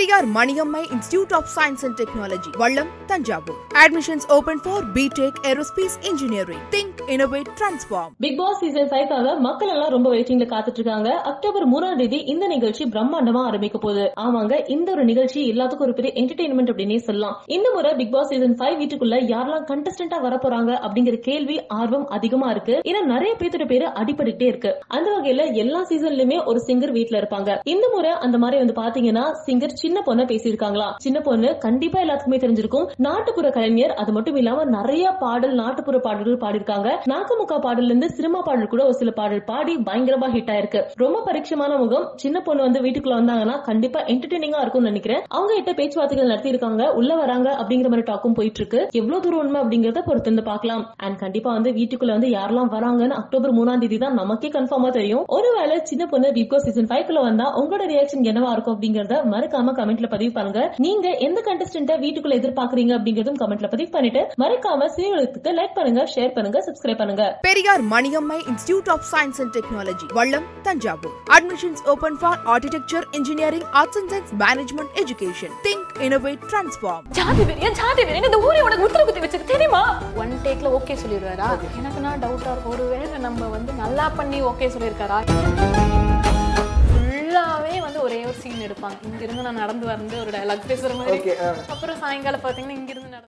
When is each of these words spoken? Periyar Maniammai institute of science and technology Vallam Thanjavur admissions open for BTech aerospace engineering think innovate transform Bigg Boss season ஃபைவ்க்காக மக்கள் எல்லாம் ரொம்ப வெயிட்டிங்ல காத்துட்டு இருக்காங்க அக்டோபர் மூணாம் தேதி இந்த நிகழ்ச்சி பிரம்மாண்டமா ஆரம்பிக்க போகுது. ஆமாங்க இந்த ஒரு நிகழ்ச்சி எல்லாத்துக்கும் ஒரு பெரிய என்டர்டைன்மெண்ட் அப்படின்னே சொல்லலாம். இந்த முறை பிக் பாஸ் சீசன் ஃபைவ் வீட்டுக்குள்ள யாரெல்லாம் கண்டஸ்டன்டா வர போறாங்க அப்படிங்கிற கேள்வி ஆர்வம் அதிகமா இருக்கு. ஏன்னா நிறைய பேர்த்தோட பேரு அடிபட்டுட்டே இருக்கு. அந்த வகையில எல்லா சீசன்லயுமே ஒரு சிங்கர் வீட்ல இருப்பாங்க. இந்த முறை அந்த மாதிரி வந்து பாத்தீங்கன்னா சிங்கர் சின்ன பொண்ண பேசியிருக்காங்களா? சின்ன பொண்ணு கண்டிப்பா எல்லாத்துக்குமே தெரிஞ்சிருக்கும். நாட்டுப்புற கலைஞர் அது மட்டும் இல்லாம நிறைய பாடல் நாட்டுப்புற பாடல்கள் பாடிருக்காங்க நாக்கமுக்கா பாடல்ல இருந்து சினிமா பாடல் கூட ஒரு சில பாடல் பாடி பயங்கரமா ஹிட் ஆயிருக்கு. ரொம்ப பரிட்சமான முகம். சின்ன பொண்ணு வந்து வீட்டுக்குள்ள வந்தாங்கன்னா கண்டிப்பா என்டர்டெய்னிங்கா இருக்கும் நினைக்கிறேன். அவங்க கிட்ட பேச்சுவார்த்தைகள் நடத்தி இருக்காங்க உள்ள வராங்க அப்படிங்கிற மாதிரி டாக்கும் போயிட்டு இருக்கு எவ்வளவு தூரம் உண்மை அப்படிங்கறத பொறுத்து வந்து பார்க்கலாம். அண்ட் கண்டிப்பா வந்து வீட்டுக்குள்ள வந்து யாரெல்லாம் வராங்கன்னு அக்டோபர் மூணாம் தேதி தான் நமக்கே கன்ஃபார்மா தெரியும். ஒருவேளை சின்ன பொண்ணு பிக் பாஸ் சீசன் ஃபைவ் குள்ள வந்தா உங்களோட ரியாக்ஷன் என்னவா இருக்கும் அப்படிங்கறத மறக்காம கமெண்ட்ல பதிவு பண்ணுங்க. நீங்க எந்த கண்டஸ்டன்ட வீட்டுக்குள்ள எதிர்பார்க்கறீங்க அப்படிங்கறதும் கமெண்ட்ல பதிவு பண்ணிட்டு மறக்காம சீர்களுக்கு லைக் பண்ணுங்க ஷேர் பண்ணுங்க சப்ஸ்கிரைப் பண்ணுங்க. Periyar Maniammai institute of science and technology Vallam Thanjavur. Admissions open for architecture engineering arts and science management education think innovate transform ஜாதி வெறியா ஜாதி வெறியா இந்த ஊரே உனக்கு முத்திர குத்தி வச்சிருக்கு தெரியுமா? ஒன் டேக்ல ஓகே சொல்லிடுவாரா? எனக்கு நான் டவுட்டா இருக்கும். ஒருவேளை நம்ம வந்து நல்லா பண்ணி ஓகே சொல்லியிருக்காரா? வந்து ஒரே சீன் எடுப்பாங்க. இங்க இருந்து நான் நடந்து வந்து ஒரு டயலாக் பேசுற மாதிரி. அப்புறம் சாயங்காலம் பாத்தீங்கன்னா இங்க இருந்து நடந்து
Periyar 0.00 0.28
Maniammai 0.36 0.80
institute 0.94 1.32
of 1.38 1.48
science 1.54 1.82
and 1.86 1.96
technology 2.00 2.50
Vallam 2.60 2.90
Thanjavur 3.06 3.56
admissions 3.80 4.26
open 4.36 4.60
for 4.64 4.84
BTech 4.94 5.38
aerospace 5.50 5.96
engineering 6.10 6.62
think 6.74 7.00
innovate 7.14 7.48
transform 7.58 8.12
Bigg 8.24 8.38
Boss 8.38 8.56
season 8.58 8.88
ஃபைவ்க்காக 8.92 9.34
மக்கள் 9.46 9.72
எல்லாம் 9.74 9.92
ரொம்ப 9.94 10.10
வெயிட்டிங்ல 10.14 10.46
காத்துட்டு 10.52 10.80
இருக்காங்க 10.80 11.10
அக்டோபர் 11.32 11.66
மூணாம் 11.72 11.98
தேதி 11.98 12.20
இந்த 12.34 12.46
நிகழ்ச்சி 12.46 12.86
பிரம்மாண்டமா 12.94 13.42
ஆரம்பிக்க 13.50 13.78
போகுது. 13.78 14.06
ஆமாங்க 14.24 14.54
இந்த 14.76 14.88
ஒரு 14.94 15.04
நிகழ்ச்சி 15.10 15.42
எல்லாத்துக்கும் 15.52 15.86
ஒரு 15.88 15.96
பெரிய 15.98 16.12
என்டர்டைன்மெண்ட் 16.22 16.72
அப்படின்னே 16.74 16.98
சொல்லலாம். 17.08 17.36
இந்த 17.56 17.70
முறை 17.74 17.92
பிக் 18.00 18.14
பாஸ் 18.16 18.30
சீசன் 18.32 18.56
ஃபைவ் 18.62 18.78
வீட்டுக்குள்ள 18.82 19.18
யாரெல்லாம் 19.34 19.68
கண்டஸ்டன்டா 19.72 20.20
வர 20.26 20.40
போறாங்க 20.46 20.70
அப்படிங்கிற 20.86 21.18
கேள்வி 21.28 21.58
ஆர்வம் 21.80 22.08
அதிகமா 22.18 22.50
இருக்கு. 22.56 22.76
ஏன்னா 22.92 23.04
நிறைய 23.12 23.34
பேர்த்தோட 23.42 23.68
பேரு 23.74 23.88
அடிபட்டுட்டே 24.00 24.48
இருக்கு. 24.54 24.72
அந்த 24.96 25.10
வகையில 25.18 25.50
எல்லா 25.64 25.82
சீசன்லயுமே 25.92 26.40
ஒரு 26.44 26.62
சிங்கர் 26.70 26.96
வீட்ல 26.98 27.22
இருப்பாங்க. 27.24 27.60
இந்த 27.76 27.86
முறை 27.96 28.14
அந்த 28.28 28.38
மாதிரி 28.46 28.64
வந்து 28.64 28.78
பாத்தீங்கன்னா 28.82 29.26
சிங்கர் 29.46 29.78
சின்ன 29.90 30.02
பொண்ண 30.06 30.22
பேசியிருக்காங்களா? 30.30 30.88
சின்ன 31.04 31.18
பொண்ணு 31.20 31.48
கண்டிப்பா 31.62 31.98
எல்லாத்துக்குமே 32.02 32.38
தெரிஞ்சிருக்கும். 32.42 32.84
நாட்டுப்புற 33.06 33.46
கலைஞர் 33.54 33.92
அது 34.00 34.10
மட்டும் 34.16 34.36
இல்லாம 34.40 34.64
நிறைய 34.74 35.04
பாடல் 35.22 35.54
நாட்டுப்புற 35.60 35.96
பாடல்கள் 36.04 36.36
பாடிருக்காங்க 36.42 36.88
நாக்கமுக்கா 37.12 37.56
பாடல்ல 37.64 37.90
இருந்து 37.90 38.08
சினிமா 38.18 38.40
பாடல் 38.48 38.70
கூட 38.72 38.82
ஒரு 38.88 38.96
சில 39.00 39.12
பாடல் 39.16 39.42
பாடி 39.48 39.72
பயங்கரமா 39.88 40.28
ஹிட் 40.34 40.52
ஆயிருக்கு. 40.54 40.80
ரொம்ப 41.02 41.22
பரிட்சமான 41.28 41.78
முகம். 41.82 42.04
சின்ன 42.22 42.36
பொண்ணு 42.48 42.62
வந்து 42.66 42.82
வீட்டுக்குள்ள 42.84 43.16
வந்தாங்கன்னா 43.20 43.56
கண்டிப்பா 43.68 44.02
என்டர்டெய்னிங்கா 44.14 44.60
இருக்கும் 44.64 44.86
நினைக்கிறேன். 44.90 45.24
அவங்க 45.36 45.56
கிட்ட 45.58 45.74
பேச்சுவார்த்தைகள் 45.80 46.30
நடத்தி 46.32 46.52
இருக்காங்க 46.54 46.86
உள்ள 47.00 47.10
வராங்க 47.22 47.48
அப்படிங்கிற 47.60 47.90
மாதிரி 47.94 48.06
டாக்கும் 48.12 48.36
போயிட்டு 48.38 48.62
இருக்கு 48.62 48.80
எவ்வளவு 49.00 49.22
தூரம் 49.26 49.42
உண்மை 49.44 49.60
அப்படிங்கறத 49.64 50.04
பொறுத்து 50.08 50.32
வந்து 50.32 50.46
பார்க்கலாம். 50.50 50.84
அண்ட் 51.06 51.18
கண்டிப்பா 51.24 51.52
வந்து 51.58 51.72
வீட்டுக்குள்ள 51.80 52.14
வந்து 52.18 52.30
யாரெல்லாம் 52.36 52.72
வராங்கன்னு 52.76 53.18
அக்டோபர் 53.22 53.56
மூணாம் 53.58 53.82
தேதி 53.86 54.00
தான் 54.04 54.18
நமக்கே 54.22 54.52
கன்ஃபார்மா 54.58 54.92
தெரியும். 55.00 55.26
ஒருவேளை 55.38 55.78
சின்ன 55.92 56.06
பொண்ணு 56.14 56.32
பிக் 56.38 56.52
பாஸ் 56.54 56.66
சீசன் 56.68 56.90
ஃபைவ் 56.92 57.06
குள்ள 57.10 57.26
வந்தா 57.28 57.48
உங்களோட 57.62 57.90
ரியாக்ஷன் 57.94 58.26
என்னவா 58.32 58.54
இருக்கும் 58.56 58.76
அப்படிங்கறத 58.76 59.18
மறக்காம 59.34 59.76
கமெண்ட்ல 59.80 60.10
பதிவு 60.14 60.32
பண்ணுங்க. 60.38 60.60
நீங்க 60.86 61.08
எந்த 61.28 61.38
கண்டஸ்டன்ட 61.48 61.98
வீட்டுக்குள்ள 62.04 62.38
எதிர்பார்க்கறீங்க 62.40 62.94
அப்படிங்கறதும் 62.98 63.40
கமெண்ட்ல 63.44 63.70
பதிவு 63.76 63.90
பண்ணிட்டு 63.96 64.22
மறக்காம 64.44 64.90
சீர்களுக்கு 64.96 65.56
லைக் 65.60 65.76
பண்ணுங்க 65.78 66.02
ஷேர் 66.14 66.34
பண்ணுங்க 66.36 66.58
சப்ஸ்கிரைப் 66.68 67.00
பண்ணுங்க. 67.02 67.24
Periyar 67.48 67.82
Maniammai 67.94 68.38
institute 68.50 68.90
of 68.94 69.04
science 69.12 69.40
and 69.42 69.52
technology 69.56 70.06
Vallam 70.18 70.46
Thanjavur. 70.68 71.14
Admissions 71.36 71.82
open 71.94 72.18
for 72.22 72.38
architecture 72.54 73.06
engineering 73.18 73.66
arts 73.80 73.98
and 74.00 74.10
science 74.14 74.32
management 74.44 74.92
education 75.02 75.54
think 75.66 75.88
innovate 76.08 76.42
transform 76.50 77.06
ஜாதி 77.20 77.44
வெறியா 77.50 77.72
ஜாதி 77.80 78.04
வெறியா 78.08 78.24
இந்த 78.30 78.40
ஊரே 78.48 78.62
உனக்கு 78.66 78.84
முத்திர 78.84 79.04
குத்தி 79.08 79.24
வச்சிருக்கு 79.26 79.54
தெரியுமா? 79.54 79.82
ஒன் 80.22 80.34
டேக்ல 80.46 80.74
ஓகே 80.80 80.96
சொல்லிடுவாரா? 81.04 81.50
எனக்கு 81.80 82.04
நான் 82.06 82.22
டவுட்டா 82.26 82.50
இருக்கும். 82.52 82.74
ஒருவேளை 82.74 83.18
நம்ம 83.28 83.48
வந்து 83.56 83.80
நல்லா 83.84 84.08
பண்ணி 84.20 84.40
ஓகே 84.52 84.68
சொல்லியிருக்காரா? 84.76 85.20
வந்து 85.48 85.99
ஒரே 88.30 88.40
சீன் 88.42 88.64
எடுப்பாங்க. 88.66 88.96
இங்க 89.08 89.22
இருந்து 89.26 89.44
நான் 89.46 89.60
நடந்து 89.62 89.84
வந்து 89.92 90.14
ஒரு 90.22 90.30
டயலாக் 90.34 90.68
பேசுற 90.70 90.90
மாதிரி. 90.98 91.30
அப்புறம் 91.74 91.98
சாயங்காலம் 92.02 92.44
பாத்தீங்கன்னா 92.44 92.76
இங்க 92.80 92.92
இருந்து 92.94 93.10
நடந்து 93.10 93.18